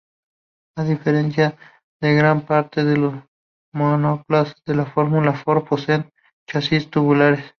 [0.79, 1.55] A diferencia
[2.01, 3.13] de gran parte de los
[3.71, 6.09] monoplazas, los Fórmula Ford poseen
[6.49, 7.45] chasis tubulares.